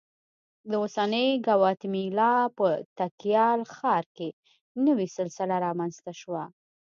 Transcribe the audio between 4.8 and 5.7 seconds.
نوې سلسله